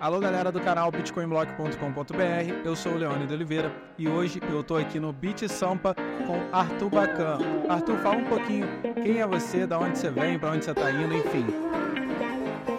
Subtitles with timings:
[0.00, 4.76] Alô galera do canal bitcoinblock.com.br, eu sou o Leone de Oliveira e hoje eu tô
[4.76, 7.38] aqui no Bit Sampa com Arthur Bacan.
[7.68, 8.68] Arthur, fala um pouquinho
[9.02, 11.46] quem é você, da onde você vem, para onde você tá indo, enfim.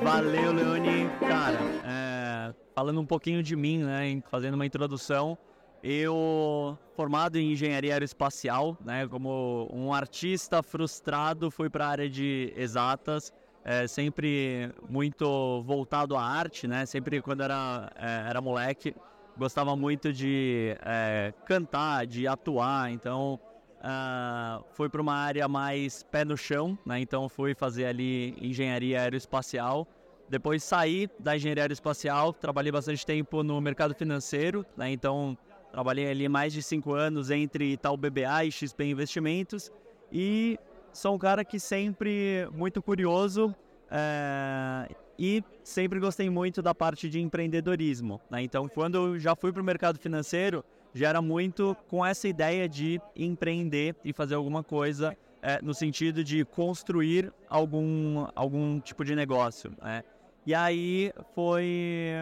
[0.01, 1.09] Valeu, Leone.
[1.19, 5.37] Cara, é, falando um pouquinho de mim, né, fazendo uma introdução,
[5.83, 12.53] eu, formado em engenharia aeroespacial, né, como um artista frustrado, fui para a área de
[12.55, 13.33] exatas,
[13.63, 16.85] é, sempre muito voltado à arte, né?
[16.85, 18.95] Sempre quando era, é, era moleque,
[19.37, 23.39] gostava muito de é, cantar, de atuar, então
[23.79, 26.99] uh, fui para uma área mais pé no chão, né?
[26.99, 29.87] Então fui fazer ali engenharia aeroespacial.
[30.27, 34.91] Depois saí da engenharia aeroespacial, trabalhei bastante tempo no mercado financeiro, né?
[34.91, 35.37] Então
[35.71, 39.71] trabalhei ali mais de cinco anos entre Itaú BBA e XP Investimentos
[40.11, 40.59] e
[40.93, 43.53] sou um cara que sempre muito curioso
[43.89, 48.21] é, e sempre gostei muito da parte de empreendedorismo.
[48.29, 48.43] Né?
[48.43, 52.67] Então, quando eu já fui para o mercado financeiro, já era muito com essa ideia
[52.67, 59.15] de empreender e fazer alguma coisa é, no sentido de construir algum, algum tipo de
[59.15, 59.71] negócio.
[59.81, 60.03] Né?
[60.45, 62.15] E aí foi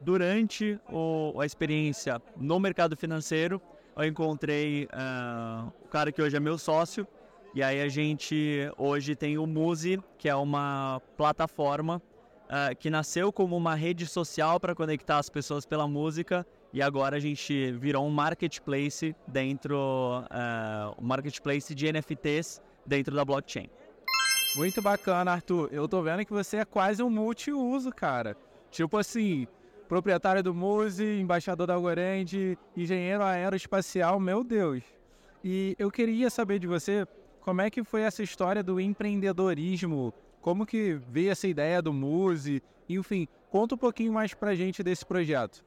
[0.00, 3.60] durante o, a experiência no mercado financeiro,
[3.96, 7.06] eu encontrei uh, o cara que hoje é meu sócio,
[7.54, 12.02] e aí a gente hoje tem o Muse, que é uma plataforma
[12.46, 17.16] uh, que nasceu como uma rede social para conectar as pessoas pela música e agora
[17.16, 23.70] a gente virou um marketplace dentro, uh, um marketplace de NFTs dentro da blockchain.
[24.56, 25.68] Muito bacana, Arthur.
[25.70, 28.36] Eu tô vendo que você é quase um multiuso, cara.
[28.68, 29.46] Tipo assim,
[29.88, 32.26] proprietário do Muse, embaixador da Algorand,
[32.76, 34.82] engenheiro aeroespacial, meu Deus.
[35.44, 37.06] E eu queria saber de você
[37.44, 40.14] como é que foi essa história do empreendedorismo?
[40.40, 42.62] Como que veio essa ideia do Muse?
[42.88, 45.62] Enfim, conta um pouquinho mais pra gente desse projeto.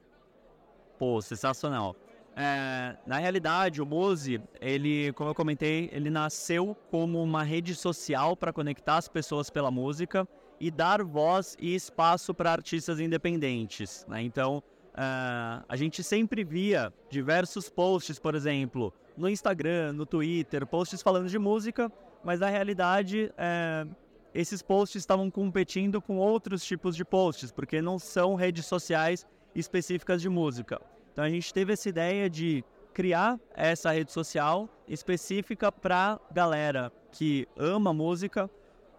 [0.97, 1.95] Pô, sensacional.
[2.35, 8.35] É, na realidade, o Muse, ele, como eu comentei, ele nasceu como uma rede social
[8.35, 10.27] para conectar as pessoas pela música
[10.59, 14.03] e dar voz e espaço para artistas independentes.
[14.07, 14.23] Né?
[14.23, 14.63] Então,
[14.93, 21.27] uh, a gente sempre via diversos posts, por exemplo, no Instagram, no Twitter, posts falando
[21.27, 21.91] de música,
[22.23, 23.85] mas na realidade é,
[24.33, 29.25] esses posts estavam competindo com outros tipos de posts, porque não são redes sociais
[29.55, 30.79] específicas de música.
[31.11, 32.63] Então a gente teve essa ideia de
[32.93, 38.49] criar essa rede social específica para galera que ama música,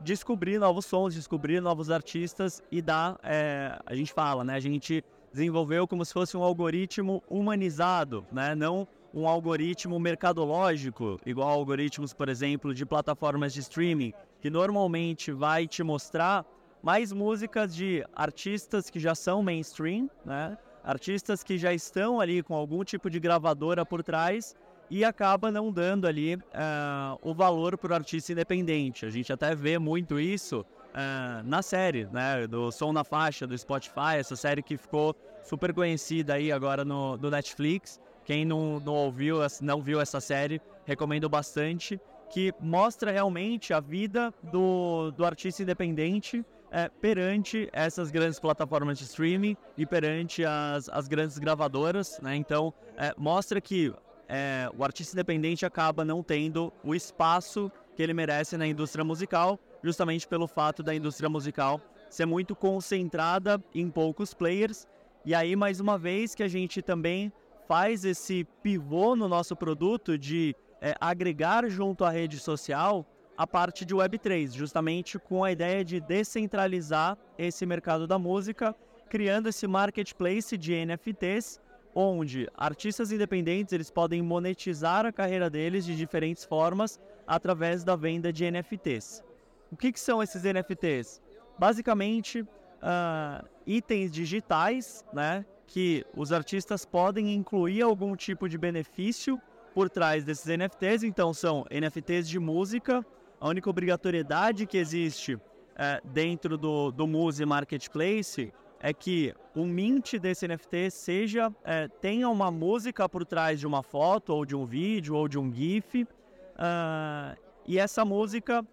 [0.01, 4.55] descobrir novos sons, descobrir novos artistas e dar, é, a gente fala, né?
[4.55, 8.55] A gente desenvolveu como se fosse um algoritmo humanizado, né?
[8.55, 8.87] Não
[9.19, 15.83] um algoritmo mercadológico, igual algoritmos, por exemplo, de plataformas de streaming, que normalmente vai te
[15.83, 16.47] mostrar
[16.81, 20.57] mais músicas de artistas que já são mainstream, né?
[20.85, 24.55] Artistas que já estão ali com algum tipo de gravadora por trás
[24.89, 29.05] e acaba não dando ali uh, o valor para o artista independente.
[29.05, 32.47] A gente até vê muito isso uh, na série, né?
[32.47, 37.17] Do Som na Faixa, do Spotify, essa série que ficou super conhecida aí agora no,
[37.17, 38.01] no Netflix.
[38.29, 44.35] Quem não, não ouviu, não viu essa série, recomendo bastante, que mostra realmente a vida
[44.43, 51.09] do, do artista independente é, perante essas grandes plataformas de streaming e perante as, as
[51.09, 52.37] grandes gravadoras, né?
[52.37, 53.95] Então, é, mostra que
[54.29, 59.59] é, o artista independente acaba não tendo o espaço que ele merece na indústria musical,
[59.83, 64.87] justamente pelo fato da indústria musical ser muito concentrada em poucos players.
[65.25, 67.33] E aí, mais uma vez, que a gente também
[67.69, 73.07] faz esse pivô no nosso produto de é, agregar junto à rede social
[73.37, 78.75] a parte de Web3, justamente com a ideia de descentralizar esse mercado da música,
[79.11, 81.61] criando esse marketplace de NFTs,
[81.95, 88.33] onde artistas independentes eles podem monetizar a carreira deles de diferentes formas através da venda
[88.33, 89.23] de NFTs.
[89.71, 91.21] O que, que são esses NFTs?
[91.59, 99.41] Basicamente, uh, itens digitais, né, que os artistas podem incluir algum tipo de benefício
[99.75, 101.05] por trás desses NFTs.
[101.05, 103.05] Então, são NFTs de música.
[103.39, 105.39] A única obrigatoriedade que existe
[105.77, 112.29] é, dentro do, do Muse Marketplace é que o mint desse NFT seja é, tenha
[112.31, 116.03] uma música por trás de uma foto ou de um vídeo ou de um GIF.
[116.03, 118.67] Uh, e essa música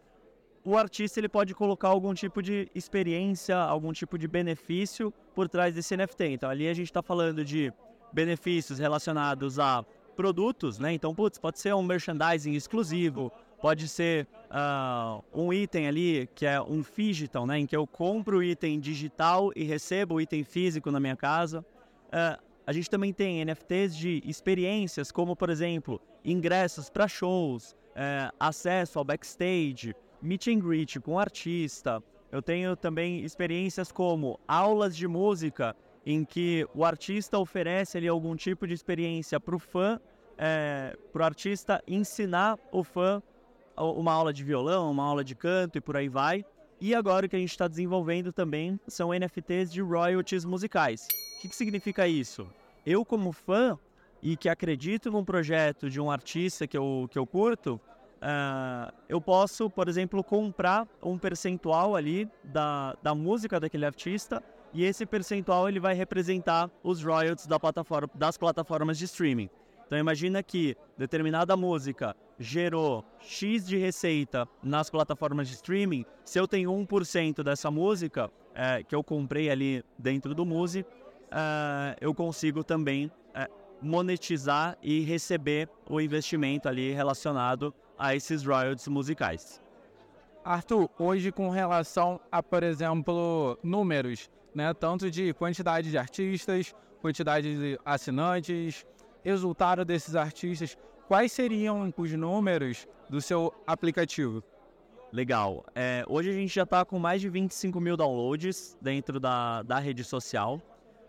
[0.66, 5.76] o artista ele pode colocar algum tipo de experiência, algum tipo de benefício por trás
[5.76, 6.26] desse NFT.
[6.26, 7.72] Então ali a gente está falando de
[8.12, 9.86] benefícios relacionados a
[10.16, 10.94] produtos, né?
[10.94, 13.32] Então, putz, pode ser um merchandising exclusivo,
[13.62, 18.38] pode ser uh, um item ali que é um digital, né, em que eu compro
[18.38, 21.60] o item digital e recebo o item físico na minha casa.
[22.08, 28.34] Uh, a gente também tem NFTs de experiências, como por exemplo, ingressos para shows, uh,
[28.40, 29.94] acesso ao backstage,
[30.26, 32.04] meet and greet com artista.
[32.32, 35.76] Eu tenho também experiências como aulas de música,
[36.06, 40.00] em que o artista oferece ali algum tipo de experiência para o fã,
[40.38, 43.22] é, para o artista ensinar o fã
[43.78, 46.44] uma aula de violão, uma aula de canto e por aí vai.
[46.80, 51.08] E agora o que a gente está desenvolvendo também são NFTs de royalties musicais.
[51.38, 52.48] O que, que significa isso?
[52.86, 53.78] Eu, como fã
[54.22, 57.80] e que acredito num projeto de um artista que eu, que eu curto,
[58.26, 64.44] uh, eu posso, por exemplo, comprar um percentual ali da, da música daquele artista
[64.74, 69.50] e esse percentual ele vai representar os royalties da plataforma, das plataformas de streaming.
[69.86, 76.48] Então imagina que determinada música gerou X de receita nas plataformas de streaming, se eu
[76.48, 80.86] tenho 1% dessa música é, que eu comprei ali dentro do Muse,
[81.32, 83.48] é, eu consigo também é,
[83.82, 89.62] monetizar e receber o investimento ali relacionado a esses royalties musicais.
[90.44, 97.58] Arthur, hoje com relação a, por exemplo, números, né, tanto de quantidade de artistas, quantidade
[97.58, 98.86] de assinantes,
[99.24, 100.78] resultado desses artistas,
[101.08, 104.44] quais seriam os números do seu aplicativo?
[105.12, 105.66] Legal.
[105.74, 109.80] É, hoje a gente já está com mais de 25 mil downloads dentro da, da
[109.80, 110.62] rede social.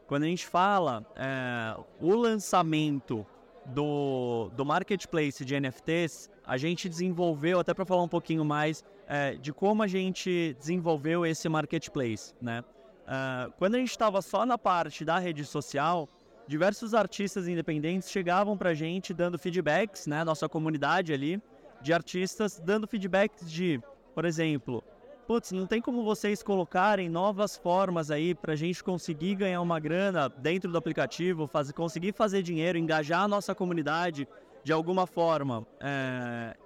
[0.07, 3.27] Quando a gente fala é, o lançamento
[3.69, 9.35] do, do marketplace de NFTs, a gente desenvolveu, até para falar um pouquinho mais é,
[9.35, 12.35] de como a gente desenvolveu esse marketplace.
[12.41, 12.63] Né?
[13.07, 16.09] Uh, quando a gente estava só na parte da rede social,
[16.47, 21.41] diversos artistas independentes chegavam para a gente dando feedbacks, né, nossa comunidade ali,
[21.81, 23.81] de artistas dando feedbacks de,
[24.15, 24.83] por exemplo,
[25.27, 29.81] putz, não tem como vocês colocarem novas formas aí para a gente conseguir ganhar uma
[29.81, 34.29] grana dentro do aplicativo, fazer, conseguir fazer dinheiro, engajar a nossa comunidade
[34.63, 36.57] de alguma forma é,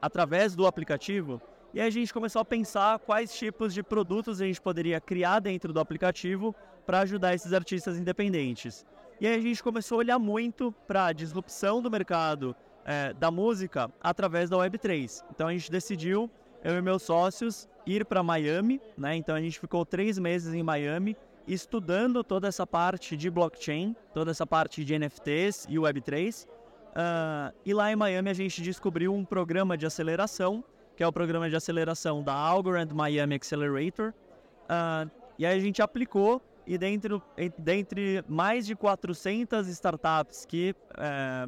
[0.00, 1.42] através do aplicativo.
[1.72, 5.40] E aí a gente começou a pensar quais tipos de produtos a gente poderia criar
[5.40, 6.54] dentro do aplicativo
[6.86, 8.86] para ajudar esses artistas independentes.
[9.20, 13.30] E aí a gente começou a olhar muito para a disrupção do mercado é, da
[13.30, 15.24] música através da Web3.
[15.32, 16.30] Então a gente decidiu,
[16.62, 19.16] eu e meus sócios, ir para Miami, né?
[19.16, 21.16] Então a gente ficou três meses em Miami
[21.46, 26.44] estudando toda essa parte de blockchain, toda essa parte de NFTs e Web3.
[26.44, 26.48] Uh,
[26.94, 30.64] ah, e lá em Miami a gente descobriu um programa de aceleração,
[30.96, 34.14] que é o programa de aceleração da Algorand Miami Accelerator.
[34.64, 37.22] Uh, e aí a gente aplicou e dentro,
[37.58, 41.46] dentre mais de 400 startups que, é,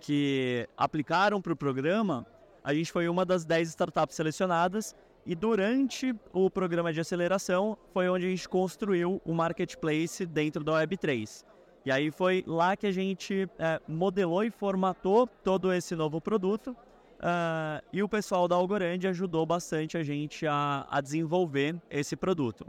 [0.00, 2.24] que aplicaram para o programa,
[2.62, 4.94] a gente foi uma das 10 startups selecionadas
[5.26, 10.72] e durante o programa de aceleração foi onde a gente construiu o marketplace dentro da
[10.72, 11.44] Web3.
[11.84, 16.76] E aí foi lá que a gente é, modelou e formatou todo esse novo produto.
[17.20, 22.66] Uh, e o pessoal da Algorand ajudou bastante a gente a, a desenvolver esse produto.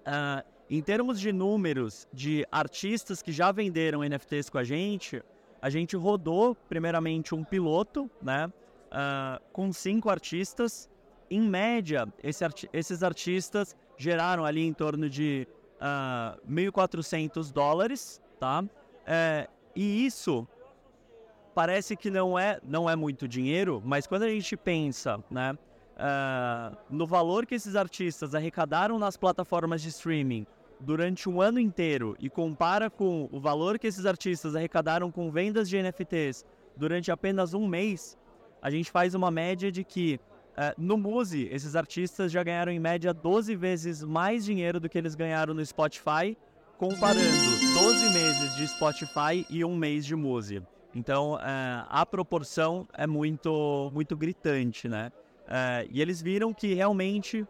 [0.00, 5.22] Uh, em termos de números de artistas que já venderam NFTs com a gente,
[5.62, 10.88] a gente rodou primeiramente um piloto, né, uh, com cinco artistas.
[11.30, 18.64] Em média, esse esses artistas geraram ali em torno de uh, ah, 1.400 dólares, tá?
[19.06, 20.46] É, e isso
[21.54, 26.76] parece que não é, não é muito dinheiro, mas quando a gente pensa, né, uh,
[26.88, 30.46] no valor que esses artistas arrecadaram nas plataformas de streaming
[30.80, 35.68] durante um ano inteiro e compara com o valor que esses artistas arrecadaram com vendas
[35.68, 36.44] de NFTs
[36.76, 38.16] durante apenas um mês,
[38.62, 40.20] a gente faz uma média de que
[40.58, 44.98] uh, no Muse esses artistas já ganharam em média 12 vezes mais dinheiro do que
[44.98, 46.36] eles ganharam no Spotify,
[46.76, 47.20] comparando
[47.74, 50.62] 12 meses de Spotify e um mês de Muse.
[50.94, 51.38] Então uh,
[51.88, 55.12] a proporção é muito, muito gritante, né?
[55.46, 57.46] Uh, e eles viram que realmente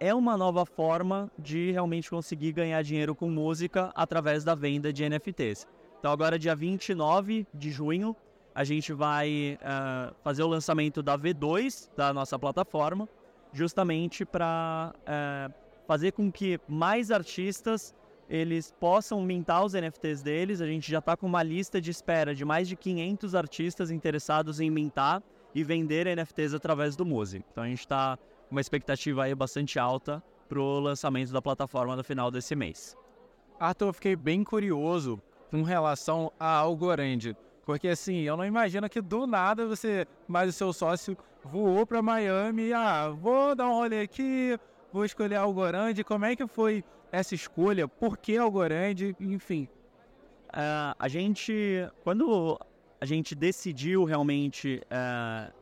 [0.00, 5.06] é uma nova forma de realmente conseguir ganhar dinheiro com música através da venda de
[5.06, 5.66] NFTs.
[5.98, 8.14] Então, agora, dia 29 de junho,
[8.56, 13.06] a gente vai uh, fazer o lançamento da V2 da nossa plataforma,
[13.52, 15.50] justamente para uh, eh,
[15.86, 17.94] fazer com que mais artistas
[18.30, 20.62] eles possam mintar os NFTs deles.
[20.62, 24.58] A gente já está com uma lista de espera de mais de 500 artistas interessados
[24.58, 25.22] em mintar
[25.54, 27.44] e vender NFTs através do Muse.
[27.52, 28.18] Então a gente está
[28.50, 32.96] uma expectativa aí bastante alta para o lançamento da plataforma no final desse mês.
[33.60, 35.20] Arthur, eu fiquei bem curioso
[35.50, 37.36] com relação a Algorand.
[37.66, 42.00] Porque assim, eu não imagino que do nada você, mais o seu sócio, voou para
[42.00, 44.56] Miami, ah, vou dar um rolê aqui,
[44.92, 45.94] vou escolher Algorand.
[46.06, 47.88] Como é que foi essa escolha?
[47.88, 49.14] Por que Algorand?
[49.18, 49.68] Enfim.
[50.48, 51.52] Uh, a gente,
[52.04, 52.56] quando
[53.00, 55.52] a gente decidiu realmente uh,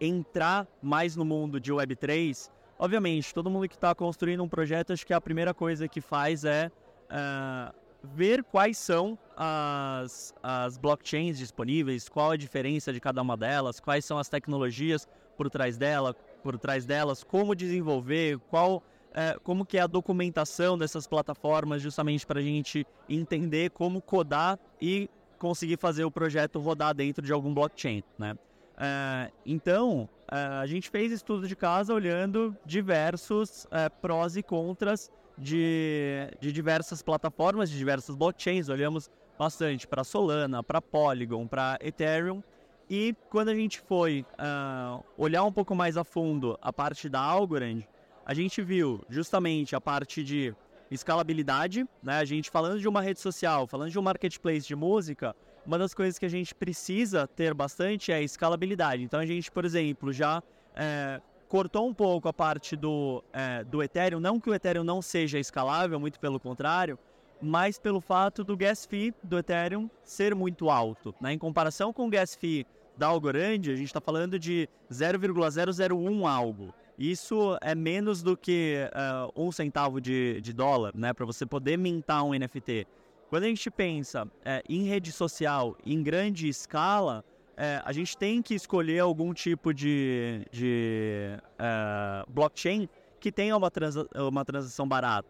[0.00, 5.06] entrar mais no mundo de Web3, obviamente, todo mundo que está construindo um projeto, acho
[5.06, 6.72] que a primeira coisa que faz é
[7.04, 13.80] uh, ver quais são as, as blockchains disponíveis, qual a diferença de cada uma delas,
[13.80, 15.06] quais são as tecnologias
[15.36, 18.82] por trás dela, por trás delas, como desenvolver, qual
[19.14, 24.58] é, como que é a documentação dessas plataformas, justamente para a gente entender como codar
[24.80, 28.36] e conseguir fazer o projeto rodar dentro de algum blockchain, né?
[28.78, 35.10] É, então, é, a gente fez estudo de casa olhando diversos é, prós e contras
[35.36, 38.68] de, de diversas plataformas, de diversas blockchains.
[38.68, 42.42] Olhamos bastante para Solana, para Polygon, para Ethereum.
[42.88, 47.20] E quando a gente foi uh, olhar um pouco mais a fundo a parte da
[47.20, 47.82] Algorand,
[48.24, 50.54] a gente viu justamente a parte de
[50.90, 52.18] escalabilidade, né?
[52.18, 55.34] A gente falando de uma rede social, falando de um marketplace de música,
[55.64, 59.02] uma das coisas que a gente precisa ter bastante é escalabilidade.
[59.02, 60.42] Então a gente, por exemplo, já
[60.74, 61.20] é,
[61.52, 65.38] cortou um pouco a parte do, é, do Ethereum, não que o Ethereum não seja
[65.38, 66.98] escalável, muito pelo contrário,
[67.42, 71.14] mas pelo fato do gas fee do Ethereum ser muito alto.
[71.20, 71.34] Né?
[71.34, 72.66] Em comparação com o gas fee
[72.96, 76.72] da Algorand, a gente está falando de 0,001 algo.
[76.98, 81.12] Isso é menos do que uh, um centavo de, de dólar, né?
[81.12, 82.86] Para você poder mintar um NFT.
[83.28, 87.22] Quando a gente pensa é, em rede social em grande escala,
[87.56, 92.88] é, a gente tem que escolher algum tipo de, de é, blockchain
[93.20, 95.28] que tenha uma, transa uma transação barata.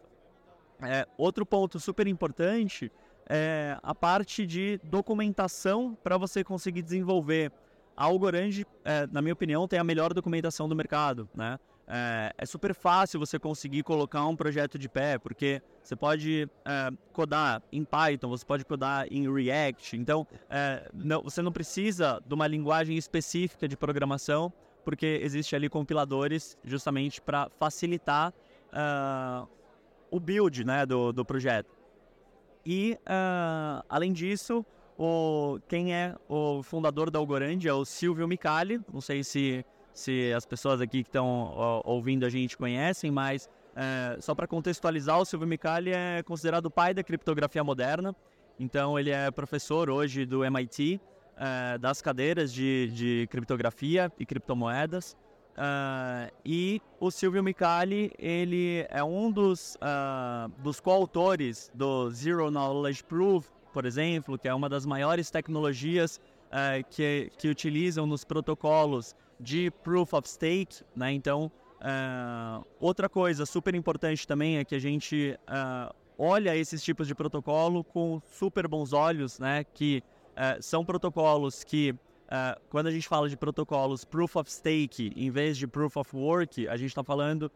[0.81, 2.91] É, outro ponto super importante
[3.29, 7.51] é a parte de documentação para você conseguir desenvolver.
[7.95, 11.59] A Algorand, é, na minha opinião, tem a melhor documentação do mercado, né?
[11.87, 16.89] É, é, super fácil você conseguir colocar um projeto de pé, porque você pode é,
[17.11, 19.97] codar em Python, você pode codar em React.
[19.97, 24.51] Então, é, não, você não precisa de uma linguagem específica de programação,
[24.85, 28.33] porque existe ali compiladores justamente para facilitar
[28.73, 29.47] uh,
[30.11, 31.71] o build né, do, do projeto.
[32.65, 34.65] E, uh, além disso,
[34.97, 38.79] o, quem é o fundador da Algorand é o Silvio Micali.
[38.91, 44.17] Não sei se se as pessoas aqui que estão ouvindo a gente conhecem, mas é,
[44.19, 48.15] só para contextualizar, o Silvio Micali é considerado o pai da criptografia moderna.
[48.59, 51.01] Então, ele é professor hoje do MIT,
[51.37, 55.17] é, das cadeiras de, de, criptografia e criptomoedas.
[55.57, 63.03] É, e o Silvio Micali, ele é um dos, uh, dos coautores do Zero Knowledge
[63.03, 69.15] Proof, por exemplo, que é uma das maiores tecnologias uh, que, que utilizam nos protocolos
[69.39, 71.11] de Proof of Stake, né?
[71.11, 77.07] Então, uh, outra coisa super importante também é que a gente uh, olha esses tipos
[77.07, 79.63] de protocolo com super bons olhos, né?
[79.63, 81.95] Que uh, são protocolos que,
[82.69, 86.67] quando a gente fala de protocolos Proof of Stake em vez de Proof of Work,
[86.67, 87.51] a gente está falando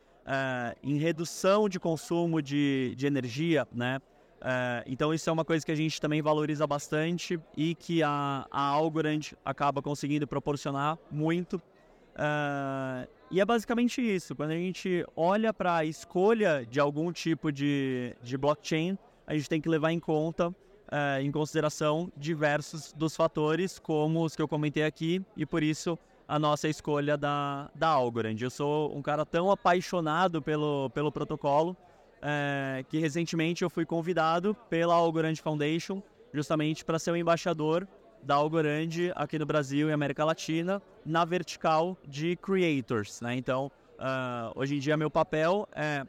[0.83, 3.99] em redução de consumo de, de energia, né?
[4.37, 8.45] Uh, então isso é uma coisa que a gente também valoriza bastante e que a,
[8.51, 11.57] a Algorand acaba conseguindo proporcionar muito.
[11.57, 14.35] Uh, e é basicamente isso.
[14.35, 19.49] Quando a gente olha para a escolha de algum tipo de, de blockchain, a gente
[19.49, 24.47] tem que levar em conta, uh, em consideração, diversos dos fatores, como os que eu
[24.47, 28.35] comentei aqui, e por isso a nossa escolha da, da Algorand.
[28.39, 31.75] Eu sou um cara tão apaixonado pelo, pelo protocolo
[32.17, 36.01] uh, que recentemente eu fui convidado pela Algorand Foundation
[36.33, 37.87] justamente para ser o embaixador
[38.23, 43.35] da Algorand aqui no Brasil e América Latina na vertical de creators, né?
[43.35, 46.05] Então, uh, hoje em dia meu papel é,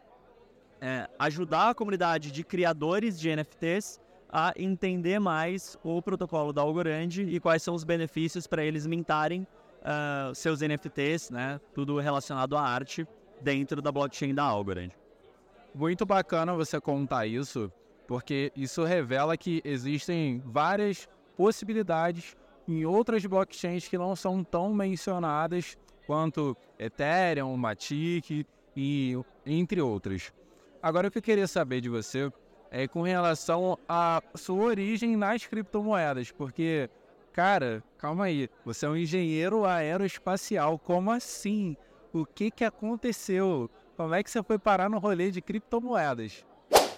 [0.81, 4.01] é, ajudar a comunidade de criadores de NFTs
[4.31, 9.47] a entender mais o protocolo da Algorand e quais são os benefícios para eles mintarem
[9.81, 11.61] uh, seus NFTs, né?
[11.75, 13.07] Tudo relacionado à arte
[13.41, 14.91] dentro da blockchain da Algorand.
[15.75, 17.71] Muito bacana você contar isso,
[18.07, 25.77] porque isso revela que existem várias possibilidades em outras blockchains que não são tão mencionadas
[26.07, 28.47] quanto Ethereum, Matic
[28.77, 30.33] e entre outras.
[30.83, 32.33] Agora o que eu queria saber de você
[32.71, 36.89] é com relação à sua origem nas criptomoedas, porque,
[37.33, 41.77] cara, calma aí, você é um engenheiro aeroespacial, como assim?
[42.13, 43.71] O que que aconteceu?
[43.99, 46.47] Como é que você foi parar no rolê de criptomoedas?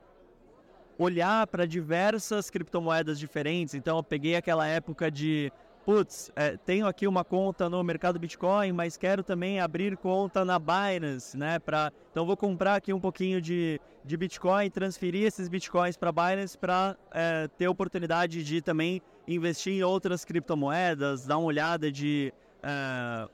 [0.98, 3.74] olhar para diversas criptomoedas diferentes.
[3.74, 5.52] Então, eu peguei aquela época de
[5.90, 10.60] putz, é, tenho aqui uma conta no mercado Bitcoin, mas quero também abrir conta na
[10.60, 11.58] Binance, né?
[11.58, 16.56] Pra, então vou comprar aqui um pouquinho de, de Bitcoin, transferir esses Bitcoins para Binance
[16.56, 19.02] para é, ter oportunidade de também
[19.36, 22.34] investir em outras criptomoedas, dar uma olhada de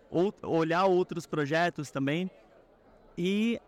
[0.10, 2.30] ou, olhar outros projetos também.
[3.18, 3.60] E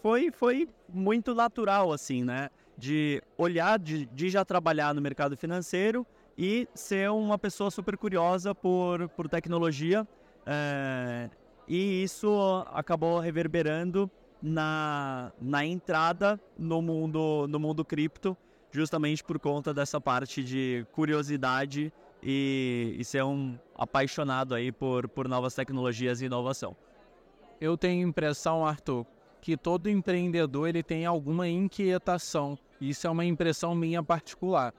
[0.00, 2.48] foi, foi muito natural, assim, né?
[2.76, 8.54] De olhar, de, de já trabalhar no mercado financeiro e ser uma pessoa super curiosa
[8.54, 10.06] por, por tecnologia.
[10.46, 11.30] É,
[11.66, 14.10] e isso acabou reverberando
[14.42, 18.36] na, na entrada no mundo, no mundo cripto,
[18.74, 25.28] justamente por conta dessa parte de curiosidade e, e ser um apaixonado aí por, por
[25.28, 26.76] novas tecnologias e inovação.
[27.60, 29.06] Eu tenho impressão, Arthur,
[29.40, 32.58] que todo empreendedor ele tem alguma inquietação.
[32.80, 34.74] Isso é uma impressão minha particular.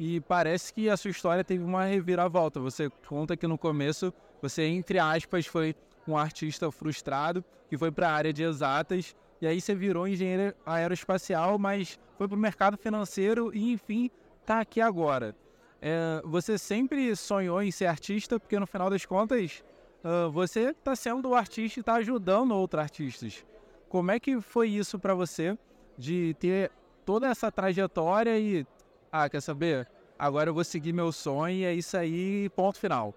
[0.00, 2.58] E parece que a sua história teve uma reviravolta.
[2.60, 4.10] Você conta que no começo
[4.40, 5.76] você, entre aspas, foi
[6.08, 10.54] um artista frustrado que foi para a área de exatas e aí você virou engenheiro
[10.64, 14.10] aeroespacial, mas foi para o mercado financeiro e enfim
[14.40, 15.36] está aqui agora.
[15.82, 19.62] É, você sempre sonhou em ser artista porque no final das contas
[20.02, 23.44] uh, você está sendo o artista e está ajudando outros artistas.
[23.86, 25.58] Como é que foi isso para você
[25.98, 26.72] de ter
[27.04, 28.66] toda essa trajetória e
[29.12, 29.86] ah, quer saber?
[30.18, 33.14] Agora eu vou seguir meu sonho e é isso aí, ponto final.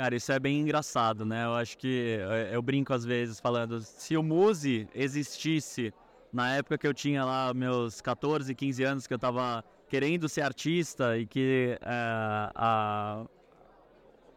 [0.00, 1.44] Cara, isso é bem engraçado, né?
[1.44, 5.92] Eu acho que eh, eu brinco às vezes falando, se o Muse existisse
[6.32, 10.40] na época que eu tinha lá meus 14, 15 anos, que eu tava querendo ser
[10.40, 13.26] artista e que é, a,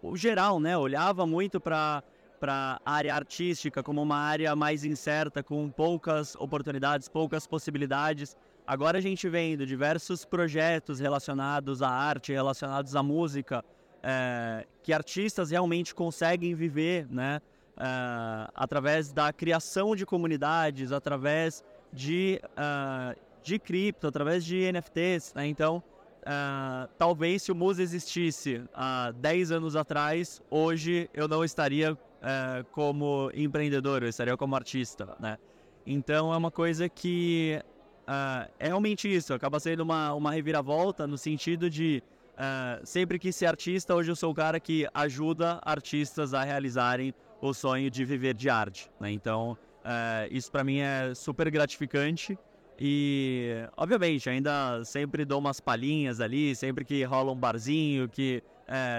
[0.01, 2.03] o geral, né, olhava muito para
[2.41, 8.35] para área artística como uma área mais incerta, com poucas oportunidades, poucas possibilidades.
[8.67, 13.63] Agora a gente vendo diversos projetos relacionados à arte, relacionados à música,
[14.03, 17.41] é, que artistas realmente conseguem viver, né?
[17.77, 25.47] É, através da criação de comunidades, através de, uh, de cripto, através de NFTs, né?
[25.47, 25.81] Então,
[26.21, 31.97] uh, talvez se o Musa existisse há 10 anos atrás, hoje eu não estaria
[32.71, 35.37] como empreendedor, eu estaria como artista, né?
[35.85, 37.61] Então é uma coisa que
[38.59, 42.01] é realmente isso, acaba sendo uma, uma reviravolta no sentido de
[42.33, 47.13] uh, sempre que ser artista, hoje eu sou o cara que ajuda artistas a realizarem
[47.41, 48.89] o sonho de viver de arte.
[48.99, 49.11] Né?
[49.11, 52.37] Então, uh, isso para mim é super gratificante.
[52.79, 58.41] E, obviamente, ainda sempre dou umas palhinhas ali, sempre que rola um barzinho, que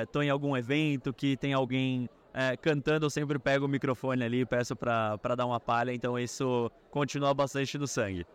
[0.03, 4.41] estou em algum evento, que tem alguém é, cantando, eu sempre pego o microfone ali
[4.41, 8.27] e peço para dar uma palha, então isso continua bastante no sangue.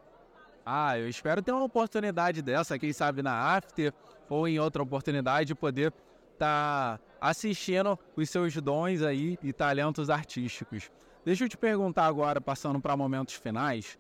[0.66, 3.94] Ah, eu espero ter uma oportunidade dessa, quem sabe na After
[4.30, 5.94] ou em outra oportunidade, poder
[6.34, 10.92] estar tá assistindo os seus dons aí e talentos artísticos.
[11.26, 13.98] Deixa eu te perguntar agora, passando para momentos finais.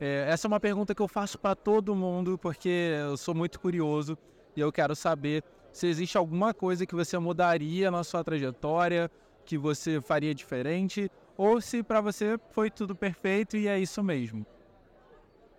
[0.00, 3.60] É, essa é uma pergunta que eu faço para todo mundo, porque eu sou muito
[3.60, 4.16] curioso
[4.54, 9.10] e eu quero saber se existe alguma coisa que você mudaria na sua trajetória,
[9.44, 14.46] que você faria diferente, ou se para você foi tudo perfeito e é isso mesmo.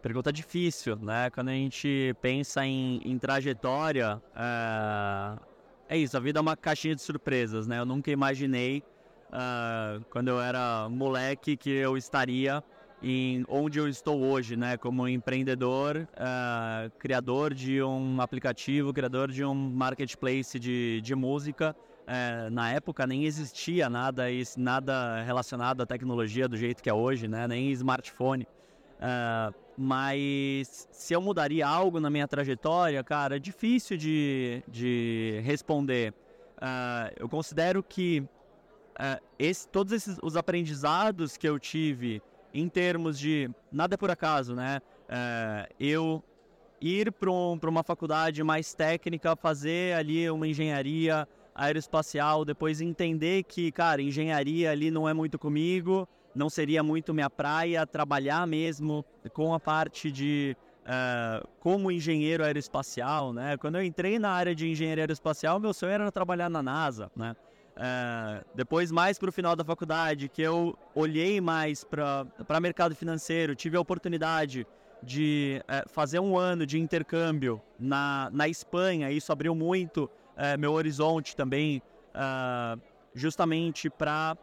[0.02, 1.30] Pergunta difícil, né?
[1.32, 5.96] Quando a gente pensa em, em trajetória, é...
[5.96, 5.98] é...
[5.98, 7.80] isso, a vida é uma caixinha de surpresas, né?
[7.80, 8.84] Eu nunca imaginei,
[9.30, 12.64] uh, quando eu era moleque, que eu estaria
[13.02, 14.78] em onde eu estou hoje, né?
[14.78, 21.76] Como empreendedor, uh, criador de um aplicativo, criador de um marketplace de, de música.
[22.54, 24.24] Na época nem existia nada,
[24.56, 27.46] nada relacionado à tecnologia do jeito que é hoje, né?
[27.50, 28.48] Nem smartphone.
[28.98, 36.14] Uh, mas se eu mudaria algo na minha trajetória, cara, é difícil de, de responder.
[36.58, 38.22] Uh, eu considero que
[39.00, 42.22] uh, esse, todos esses, os aprendizados que eu tive
[42.54, 44.82] em termos de nada é por acaso, né?
[45.80, 46.24] Eu
[46.82, 53.72] ir para um, uma faculdade mais técnica, fazer ali uma engenharia aeroespacial, depois entender que,
[53.72, 59.54] cara, engenharia ali não é muito comigo, não seria muito minha praia trabalhar mesmo com
[59.54, 63.58] a parte de uh, como engenheiro aeroespacial, né?
[63.58, 67.36] Quando eu entrei na área de engenharia aeroespacial, meu sonho era trabalhar na NASA, né?
[67.76, 73.56] Uh, depois, mais para o final da faculdade, que eu olhei mais para mercado financeiro,
[73.56, 74.65] tive a oportunidade
[75.04, 80.10] de uh, fazer um ano de intercâmbio na, na Espanha, isso abriu muito
[80.60, 81.82] meu horizonte também,
[83.15, 84.38] justamente para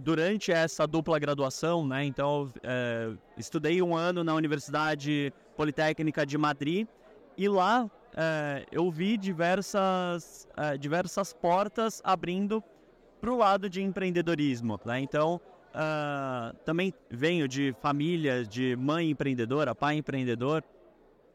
[0.00, 2.04] durante essa dupla graduação, né?
[2.04, 2.48] Então,
[3.36, 6.86] estudei um ano na Universidade Politécnica de Madrid
[7.36, 12.62] e lá é, eu vi diversas, é, diversas portas abrindo
[13.20, 14.78] para o lado de empreendedorismo.
[14.84, 15.00] Né?
[15.00, 20.62] Então, uh, também venho de família de mãe empreendedora, pai empreendedor,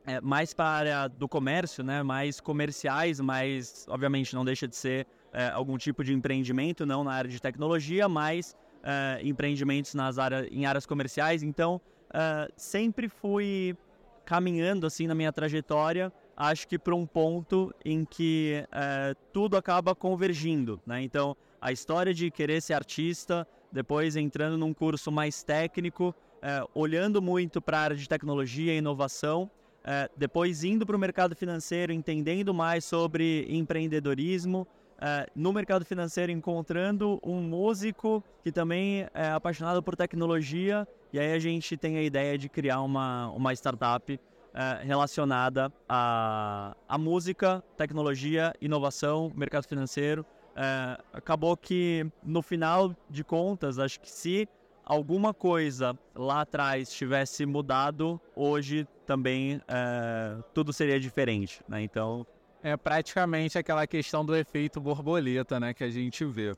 [0.06, 2.04] é, mais para a área do comércio, né?
[2.04, 7.12] mais comerciais, mas obviamente não deixa de ser é, algum tipo de empreendimento, não na
[7.12, 11.44] área de tecnologia, mas é, empreendimentos nas áreas, em áreas comerciais.
[11.44, 11.80] Então,
[12.14, 13.78] é, sempre fui
[14.26, 19.96] caminhando assim na minha trajetória acho que para um ponto em que é, tudo acaba
[19.96, 21.02] convergindo, né?
[21.02, 27.20] Então, a história de querer ser artista, depois entrando num curso mais técnico, é, olhando
[27.20, 29.50] muito para a área de tecnologia e inovação,
[29.84, 34.68] é, depois indo para o mercado financeiro, entendendo mais sobre empreendedorismo,
[35.00, 41.34] é, no mercado financeiro encontrando um músico que também é apaixonado por tecnologia, e aí
[41.34, 44.20] a gente tem a ideia de criar uma, uma startup
[44.54, 50.26] é, relacionada à, à música, tecnologia, inovação, mercado financeiro.
[50.56, 54.50] É, acabou que, no final de contas, acho que se
[54.84, 61.62] alguma coisa lá atrás tivesse mudado, hoje também é, tudo seria diferente.
[61.68, 61.84] Né?
[61.84, 62.26] Então.
[62.68, 66.54] É praticamente aquela questão do efeito borboleta né, que a gente vê.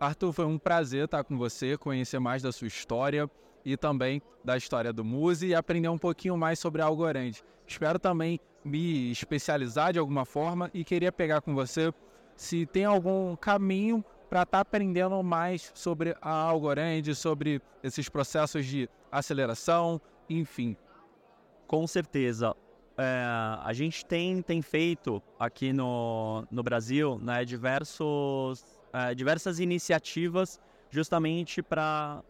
[0.00, 3.30] Arthur, foi um prazer estar com você, conhecer mais da sua história
[3.64, 7.30] e também da história do Muse e aprender um pouquinho mais sobre Algorand.
[7.64, 11.94] Espero também me especializar de alguma forma e queria pegar com você
[12.34, 18.66] se tem algum caminho para estar tá aprendendo mais sobre a Algorand, sobre esses processos
[18.66, 20.76] de aceleração, enfim.
[21.68, 22.56] Com certeza.
[23.00, 23.24] É,
[23.62, 31.62] a gente tem, tem feito aqui no, no Brasil né, diversos, é, diversas iniciativas justamente
[31.62, 32.24] para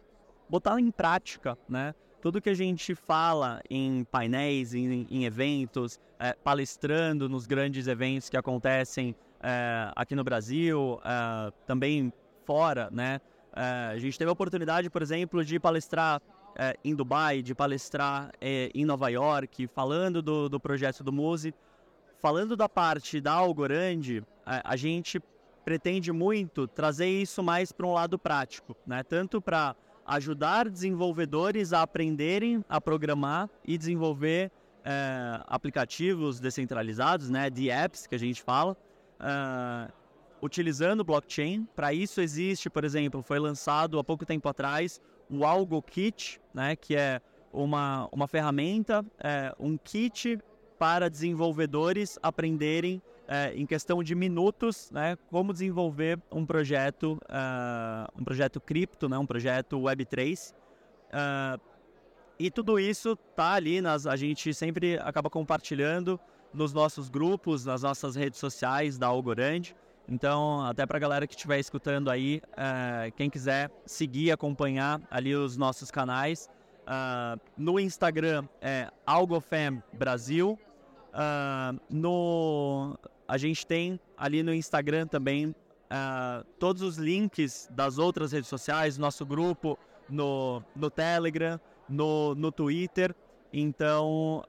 [0.47, 1.95] botar em prática, né?
[2.21, 8.29] Tudo que a gente fala em painéis, em, em eventos, é, palestrando nos grandes eventos
[8.29, 12.13] que acontecem é, aqui no Brasil, é, também
[12.45, 13.21] fora, né?
[13.55, 16.21] É, a gente teve a oportunidade, por exemplo, de palestrar
[16.55, 21.53] é, em Dubai, de palestrar é, em Nova York, falando do, do projeto do Muse.
[22.21, 25.21] Falando da parte da Algorand, a gente
[25.63, 29.03] pretende muito trazer isso mais para um lado prático, né?
[29.03, 34.51] Tanto para ajudar desenvolvedores a aprenderem a programar e desenvolver
[34.83, 38.75] é, aplicativos descentralizados, né, de apps que a gente fala,
[39.19, 39.91] é,
[40.41, 41.67] utilizando blockchain.
[41.75, 46.75] Para isso existe, por exemplo, foi lançado há pouco tempo atrás o Algo Kit, né,
[46.75, 50.39] que é uma, uma ferramenta, é, um kit
[50.77, 58.23] para desenvolvedores aprenderem é, em questão de minutos, né, como desenvolver um projeto, uh, um
[58.23, 60.51] projeto cripto, né, um projeto Web3.
[60.51, 60.55] Uh,
[61.13, 61.59] é,
[62.39, 66.19] e tudo isso tá ali, nas, a gente sempre acaba compartilhando
[66.51, 69.75] nos nossos grupos, nas nossas redes sociais da Algorand.
[70.11, 75.35] Então, até para a galera que estiver escutando aí, uh, quem quiser seguir, acompanhar ali
[75.35, 76.49] os nossos canais,
[76.81, 80.57] uh, no Instagram é AlgoFam Brasil,
[81.13, 88.31] uh, no a gente tem ali no Instagram também uh, todos os links das outras
[88.31, 89.77] redes sociais, nosso grupo
[90.09, 93.15] no, no Telegram, no, no Twitter.
[93.53, 94.43] Então,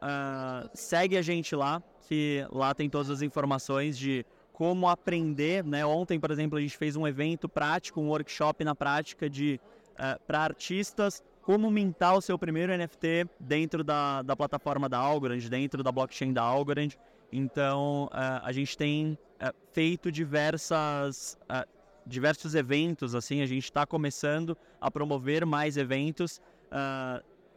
[0.74, 4.26] segue a gente lá, que lá tem todas as informações de
[4.60, 5.64] como aprender.
[5.64, 5.86] Né?
[5.86, 9.96] Ontem, por exemplo, a gente fez um evento prático, um workshop na prática de uh,
[9.96, 15.48] ah, para artistas como mintar o seu primeiro NFT dentro da, da plataforma da Algorand,
[15.48, 16.90] dentro da blockchain da Algorand.
[17.32, 21.66] Então, uh, a gente tem uh, feito diversas, uh,
[22.06, 26.38] diversos eventos, assim, a gente está começando a promover mais eventos,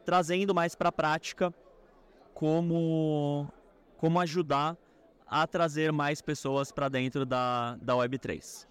[0.05, 1.53] trazendo mais para a prática
[2.33, 3.51] como,
[3.97, 4.77] como ajudar
[5.33, 8.67] a trazer mais pessoas para dentro da, da Web3.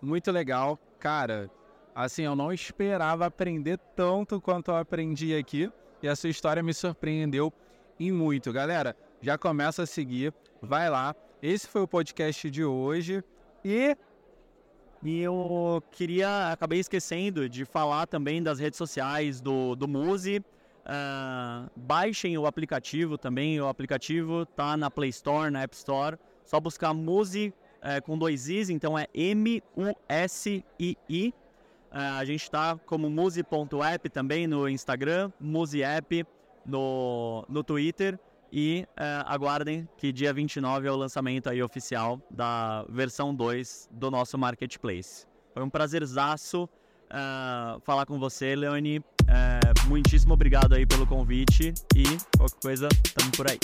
[0.00, 0.78] Muito legal.
[0.98, 1.50] Cara,
[1.94, 5.70] assim, eu não esperava aprender tanto quanto eu aprendi aqui
[6.02, 7.52] e a sua história me surpreendeu
[8.00, 8.50] em muito.
[8.50, 11.14] Galera, já começa a seguir, vai lá.
[11.42, 13.22] Esse foi o podcast de hoje
[13.62, 13.94] e
[15.04, 20.42] e eu queria, acabei esquecendo de falar também das redes sociais do, do Muse.
[20.84, 23.60] Uh, baixem o aplicativo também.
[23.60, 26.18] O aplicativo tá na Play Store, na App Store.
[26.44, 29.64] Só buscar Musi é, com dois Is, então é M-U-S-I-I.
[31.28, 31.34] Uh,
[32.18, 36.24] a gente está como musi.app também no Instagram, musi.app
[36.64, 38.18] no, no Twitter.
[38.54, 44.10] E uh, aguardem que dia 29 é o lançamento aí oficial da versão 2 do
[44.10, 45.26] nosso marketplace.
[45.54, 49.02] Foi um prazerzaço uh, falar com você, Leone.
[49.86, 52.04] Muitíssimo obrigado aí pelo convite e
[52.36, 53.58] qualquer coisa, tamo por aí.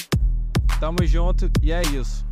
[0.80, 2.27] Tamo junto e é isso.